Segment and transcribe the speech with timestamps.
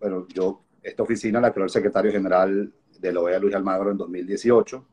[0.00, 3.96] bueno, yo, esta oficina la creó el secretario general de la OEA, Luis Almagro, en
[3.96, 4.86] 2018,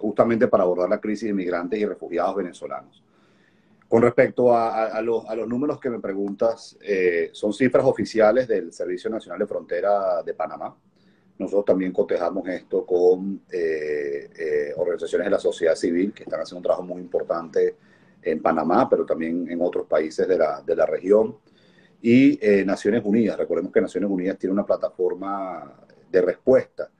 [0.00, 3.02] justamente para abordar la crisis de migrantes y refugiados venezolanos.
[3.92, 9.40] Con respecto a, los, números que me preguntas, eh, son cifras oficiales del Servicio Nacional
[9.40, 10.74] de Frontera de Panamá.
[11.38, 16.60] Nosotros también cotejamos esto con eh, eh, organizaciones de la sociedad civil que están haciendo
[16.60, 17.76] un trabajo muy importante
[18.22, 21.36] en Panamá, pero también en otros países de la, de la región.
[22.02, 25.72] Y Naciones Unidas, recordemos que Naciones Unidas tiene una plataforma
[26.10, 26.90] de respuesta,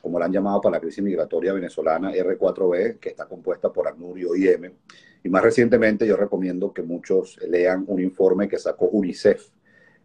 [0.00, 4.18] como la han llamado para la crisis migratoria venezolana, R4B, que está compuesta por ACNUR
[4.18, 4.70] y OIM
[5.24, 9.48] y más recientemente yo recomiendo que muchos lean un informe que sacó UNICEF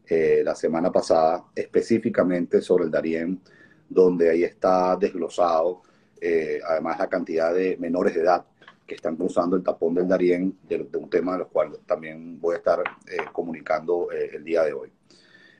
[0.08, 3.42] eh, la semana pasada específicamente sobre el Darién,
[3.90, 5.82] donde ahí está desglosado
[6.20, 8.46] eh, además la cantidad de menores de edad
[8.88, 12.56] que están cruzando el tapón del Darién, de, un tema de los cuales también voy
[12.56, 14.92] a estar eh, comunicando el día de hoy.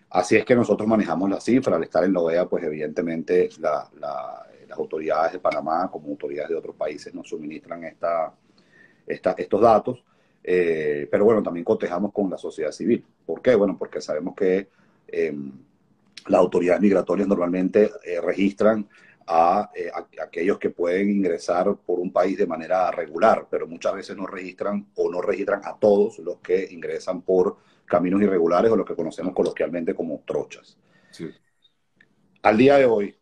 [0.10, 3.90] Así es que nosotros manejamos la cifra, al estar en la OEA, pues evidentemente las
[4.72, 8.34] autoridades de Panamá, como autoridades de otros países, nos suministran esta,
[9.06, 10.04] estos datos,
[10.44, 13.06] eh, pero bueno, también cotejamos con la sociedad civil.
[13.26, 13.56] ¿Por qué?
[13.56, 14.70] Bueno, porque sabemos que
[15.08, 15.52] em,
[16.28, 18.88] las autoridades migratorias normalmente eh, registran
[19.28, 23.94] a, eh, a, aquellos que pueden ingresar por un país de manera regular, pero muchas
[23.94, 28.76] veces no registran o no registran a todos los que ingresan por caminos irregulares o
[28.76, 30.78] lo que conocemos coloquialmente como trochas.
[32.42, 33.16] Al día de hoy,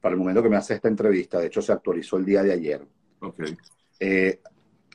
[0.00, 2.52] para el momento que me hace esta entrevista, de hecho se actualizó el día de
[2.52, 2.86] ayer,
[3.20, 3.56] okay.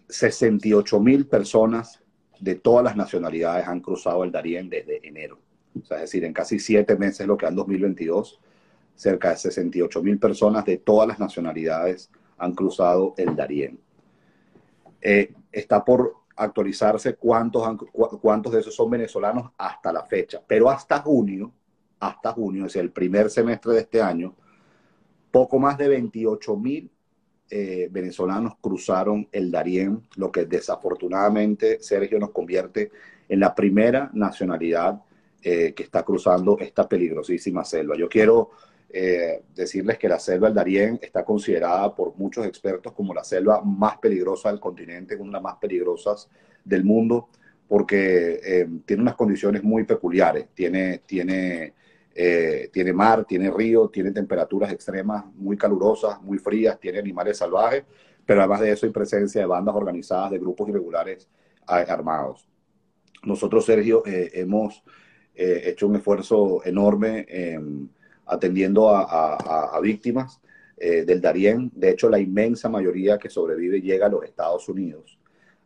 [0.10, 2.02] 68 mil personas
[2.40, 5.40] de todas las nacionalidades han cruzado el Darién desde enero.
[5.80, 8.40] O sea, es decir, en casi siete meses, lo que han 2022,
[9.00, 13.80] cerca de 68 mil personas de todas las nacionalidades han cruzado el Darién.
[15.02, 17.66] Eh, está por actualizarse cuántos,
[18.22, 21.54] cuántos de esos son venezolanos hasta la fecha, pero hasta junio,
[22.02, 24.36] hasta junio, es el primer semestre de este año,
[25.32, 26.92] poco más de 28 mil
[27.50, 32.92] eh, venezolanos cruzaron el Darién, lo que desafortunadamente Sergio nos convierte
[33.30, 35.02] en la primera nacionalidad
[35.42, 37.96] eh, que está cruzando esta peligrosísima selva.
[37.96, 38.50] Yo quiero
[38.90, 43.62] eh, decirles que la selva del Darién está considerada por muchos expertos como la selva
[43.62, 46.30] más peligrosa del continente, una de las más peligrosas
[46.64, 47.30] del mundo,
[47.68, 50.48] porque tiene unas condiciones muy peculiares.
[50.56, 51.76] Tiene, tiene
[52.22, 57.86] eh, tiene mar, tiene río, tiene temperaturas extremas muy calurosas, muy frías, tiene animales salvajes,
[58.26, 61.30] pero además de eso hay presencia de bandas organizadas, de grupos irregulares
[61.66, 62.46] armados.
[63.24, 64.84] Nosotros, Sergio, eh, hemos
[65.34, 67.88] eh, hecho un esfuerzo enorme em,
[68.30, 70.40] atendiendo a, víctimas
[70.78, 71.72] del Darién.
[71.76, 75.20] De hecho, la inmensa mayoría que sobrevive llega a los Estados Unidos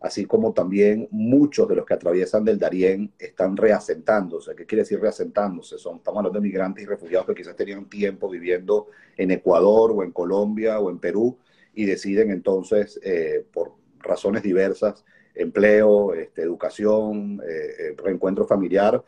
[0.04, 4.54] así como también muchos de los que atraviesan del Darién están reasentándose.
[4.54, 5.78] ¿Qué quiere decir reasentándose?
[5.78, 10.04] Son, estamos hablando de migrantes y refugiados que quizás tenían tiempo viviendo en Ecuador o
[10.04, 11.38] en Colombia o en Perú
[11.74, 19.02] y deciden entonces, eh, por razones diversas, empleo, este, educación, eh, eh, reencuentro familiar,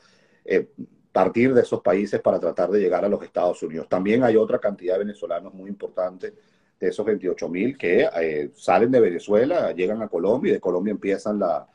[1.15, 3.87] partir de esos países para tratar de llegar a los Estados Unidos.
[3.87, 6.33] También hay otra cantidad de venezolanos muy importante
[6.77, 10.91] de esos 28 mil que eh, salen de Venezuela, llegan a Colombia y de Colombia
[10.91, 11.65] empiezan la,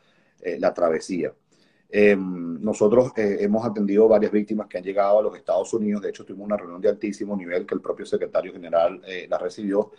[0.43, 1.33] eh, la travesía.
[1.89, 6.03] Em, nosotros eh, hemos atendido varias víctimas que han llegado a los Estados Unidos.
[6.03, 9.91] De hecho, tuvimos una reunión de altísimo nivel que el propio secretario general la recibió.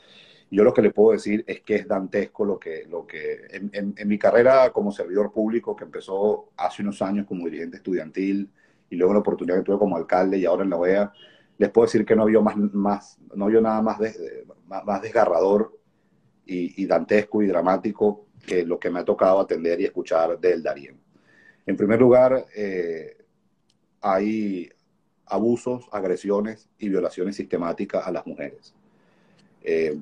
[0.52, 3.96] Yo lo que le puedo decir es que es dantesco lo que, lo que en,
[3.98, 8.52] en, mi carrera como servidor público, que empezó hace unos años como dirigente estudiantil
[8.92, 11.14] y luego la oportunidad que tuve como alcalde y ahora en la OEA,
[11.58, 13.98] les puedo decir que no vio, más, más, no vio nada más,
[14.68, 15.80] más, desgarrador
[16.46, 21.00] y, dantesco y dramático que lo que me ha tocado atender y escuchar del Darién.
[21.66, 23.18] En primer lugar, eh,
[24.02, 24.70] hay
[25.28, 28.74] abusos, agresiones y violaciones sistemáticas a las mujeres.
[29.64, 29.98] Eh,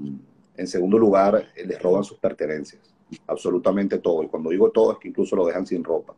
[0.57, 2.81] en segundo lugar, les roban sus pertenencias,
[3.27, 4.23] absolutamente todo.
[4.23, 6.15] Y cuando digo todo es que incluso lo dejan sin ropa.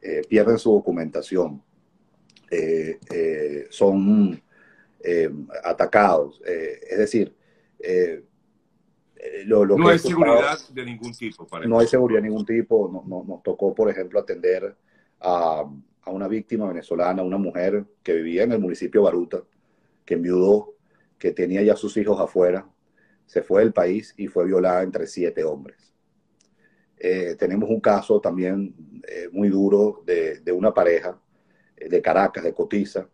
[0.00, 1.62] Eh, pierden su documentación.
[3.70, 4.40] Son
[5.02, 5.30] eh,
[5.64, 6.42] atacados.
[6.46, 7.34] Eh, es decir,
[7.78, 8.22] eh,
[9.46, 11.48] lo, no hay seguridad de ningún tipo.
[11.66, 13.02] no hay seguridad de ningún tipo.
[13.06, 14.76] No, nos tocó, por ejemplo, atender
[15.20, 15.64] a,
[16.02, 19.42] a, una víctima venezolana, una mujer que vivía en el municipio Baruta,
[20.04, 20.74] que enviudó,
[21.18, 22.68] que tenía ya sus hijos afuera,
[23.24, 25.94] se fue del país y fue violada entre siete hombres.
[27.38, 28.74] tenemos un caso también
[29.32, 31.18] muy duro de, de una pareja
[31.88, 33.08] de Caracas, de Cotiza,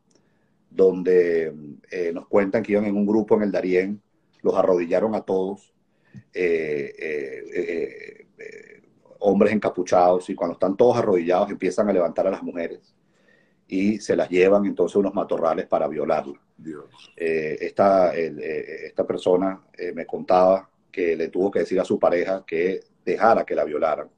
[0.70, 1.54] donde
[1.90, 4.02] eh, nos cuentan que iban en un grupo en el Darién,
[4.42, 5.72] los arrodillaron a todos,
[6.32, 8.26] eh, eh,
[9.20, 12.94] hombres encapuchados, y cuando están todos arrodillados empiezan a levantar a las mujeres
[13.66, 16.40] y se las llevan entonces unos matorrales para violarla.
[17.16, 19.60] Eh, esta, esta persona
[19.94, 24.08] me contaba que le tuvo que decir a su pareja que dejara que la violaran,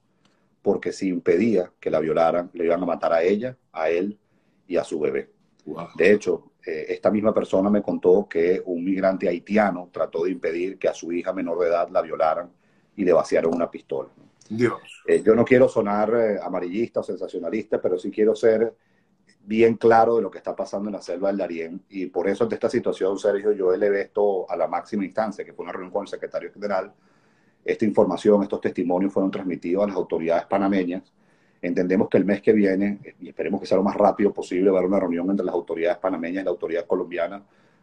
[0.61, 4.19] porque si impedía que la violaran, le iban a matar a ella, a él
[4.69, 5.31] y a su bebé.
[5.97, 10.89] De hecho, esta misma persona me contó que un migrante haitiano trató de impedir que
[10.89, 12.51] a su hija menor de edad la violaran
[12.97, 14.09] y le vaciaron una pistola.
[14.49, 14.81] Dios.
[15.25, 18.75] yo no quiero sonar amarillista o sensacionalista, pero sí quiero ser
[19.49, 21.83] bien claro de lo que está pasando en la selva del Darién.
[21.89, 25.55] Y por eso, ante esta situación, Sergio, yo elevé esto a la máxima instancia, que
[25.55, 26.93] fue una reunión con el secretario general.
[27.65, 31.13] Esta información, estos testimonios fueron transmitidos a las autoridades panameñas.
[31.61, 34.77] Entendemos que el mes que viene, y esperemos que sea lo más rápido posible, va
[34.77, 37.43] a haber una reunión entre las autoridades panameñas y la autoridad colombiana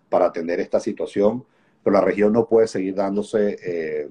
[0.10, 1.44] para atender esta situación.
[1.84, 4.10] Pero la región no puede seguir dándose, eh,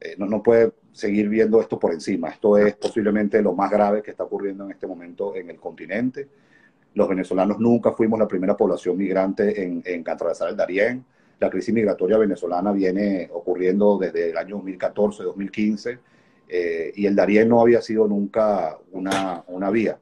[0.00, 2.28] eh, no, no puede seguir viendo esto por encima.
[2.28, 6.28] Esto es posiblemente lo más grave que está ocurriendo en este momento en el continente
[6.96, 11.04] los venezolanos nunca fuimos la primera población migrante en, en atravesar el Darién.
[11.38, 15.98] La crisis migratoria venezolana viene ocurriendo desde el año 2014, 2015,
[16.48, 19.98] eh, y el Darién no había sido nunca una, una vía.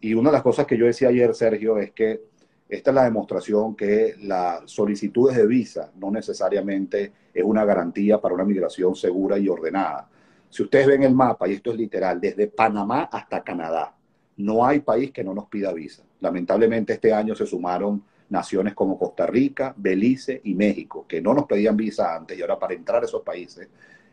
[0.00, 2.22] Y una de las cosas que yo decía ayer, Sergio, es que
[2.68, 8.34] esta es la demostración que las solicitudes de visa no necesariamente es una garantía para
[8.34, 10.08] una migración segura y ordenada.
[10.50, 13.94] Si ustedes ven el mapa, y esto es literal, desde Panamá hasta Canadá,
[14.36, 16.04] no hay país que no nos pida visa.
[16.20, 21.46] Lamentablemente este año se sumaron naciones como Costa Rica, Belice y México, que no nos
[21.46, 23.68] pedían visa antes y ahora para entrar a esos países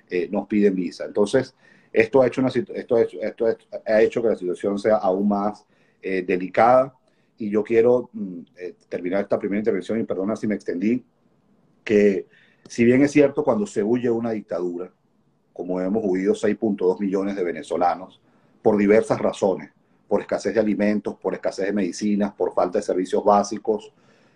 [0.10, 1.06] eh, nos piden visa.
[1.06, 1.56] Entonces,
[1.92, 3.46] esto ha hecho, una, esto, esto
[3.86, 5.66] ha hecho que la situación sea aún más
[6.02, 6.94] eh, delicada
[7.38, 11.04] y yo quiero mm, eh, terminar esta primera intervención y perdona si me extendí,
[11.84, 12.28] que
[12.68, 14.92] si bien es cierto cuando se huye una dictadura,
[15.54, 18.22] como hemos huido 6.2 millones de venezolanos,
[18.62, 19.72] por diversas razones,
[20.08, 23.94] por escasez de alimentos, por escasez de medicinas, por falta de servicios básicos,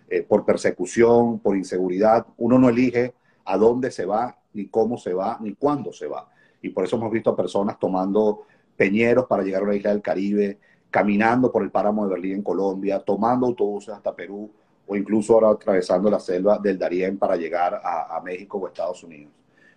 [0.08, 2.26] eh, por persecución, por inseguridad.
[2.36, 3.14] Uno no elige
[3.44, 6.28] a dónde se va, ni cómo se va, ni cuándo se va.
[6.62, 8.42] Y por eso hemos visto a personas tomando
[8.76, 10.58] peñeros para llegar a una isla del Caribe,
[10.90, 14.50] caminando por el páramo de Berlín en Colombia, tomando autobuses hasta Perú
[14.86, 19.32] o incluso ahora atravesando la selva del Darién para llegar a, México o Estados Unidos.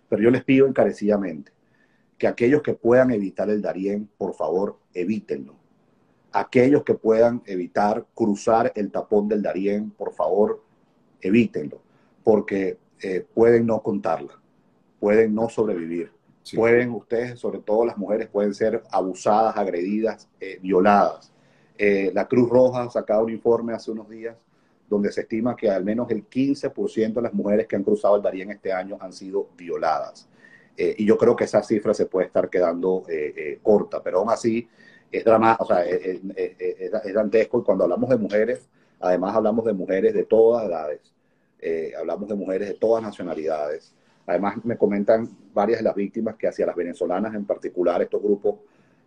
[0.10, 1.52] Pero yo les pido encarecidamente
[2.18, 5.64] que aquellos que puedan evitar el Darién, por favor, evítenlo
[6.34, 10.64] aquellos que puedan evitar cruzar el tapón del Darién, por favor,
[11.22, 11.80] evítenlo,
[12.24, 14.40] porque eh, pueden no contarla,
[15.04, 16.14] pueden no sobrevivir.
[16.56, 21.30] Pueden ustedes, sobre todo las mujeres, pueden ser abusadas, agredidas, eh, violadas.
[21.78, 24.38] Eh, la Cruz Roja ha sacado un informe hace unos días
[24.90, 28.22] donde se estima que al menos el 15% de las mujeres que han cruzado el
[28.22, 30.30] Darién este año han sido violadas.
[30.78, 33.04] y yo creo que esa cifra se puede estar quedando
[33.62, 34.70] corta, pero aún así
[35.12, 37.60] es dramático, o sea, es, dantesco.
[37.60, 38.70] Y cuando hablamos de mujeres,
[39.02, 41.02] además hablamos de mujeres de todas edades,
[41.60, 43.94] eh, hablamos de mujeres de todas nacionalidades.
[44.25, 48.56] Además, me comentan varias de las víctimas que hacia las venezolanas en particular, estos grupos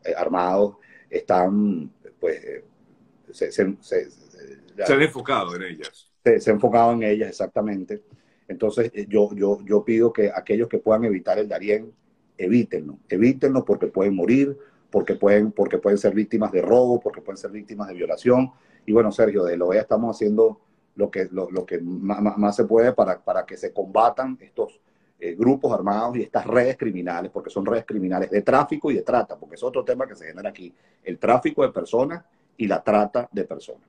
[0.05, 0.77] eh, armados
[1.09, 1.91] están,
[2.21, 2.65] pues, eh,
[3.31, 6.11] se, han enfocado en ellas.
[6.23, 8.03] Se, han enfocado en ellas, exactamente.
[8.49, 11.93] Entonces, yo, yo, yo pido que aquellos que puedan evitar el Darién,
[12.39, 14.57] evítenlo, evítenlo porque pueden morir,
[14.91, 18.53] porque pueden, porque pueden ser víctimas de robo, porque pueden ser víctimas de violación.
[18.85, 20.61] Y bueno, Sergio, de lo OEA estamos haciendo
[20.95, 24.81] lo que, lo, que más, se puede para, para que se combatan estos
[25.19, 29.03] eh, grupos armados y estas redes criminales, porque son redes criminales de tráfico y de
[29.03, 32.23] trata, porque es otro tema que se genera aquí, el tráfico de personas
[32.57, 33.89] y la trata de personas.